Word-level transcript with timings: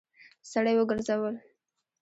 سړی 0.51 0.75
وګرځول. 0.79 1.35